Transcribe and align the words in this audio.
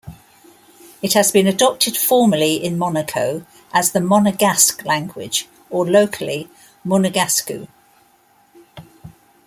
It 1.03 1.13
has 1.13 1.31
been 1.31 1.45
adopted 1.45 1.95
formally 1.95 2.55
in 2.55 2.75
Monaco 2.79 3.45
as 3.71 3.91
the 3.91 3.99
Monegasque 3.99 4.83
language; 4.83 5.47
or 5.69 5.85
locally, 5.85 6.49
"Munegascu". 6.83 7.67